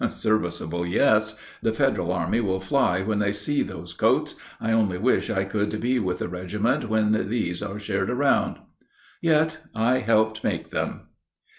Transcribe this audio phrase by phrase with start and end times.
[0.09, 1.35] "Serviceable yes!
[1.61, 4.33] The Federal army will fly when they see those coats!
[4.59, 8.57] I only wish I could be with the regiment when these are shared around."
[9.21, 11.09] Yet I helped make them.